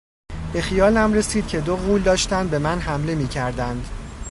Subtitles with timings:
[0.53, 3.89] به خیالم رسید که دو غول داشتند به من حمله میکردند.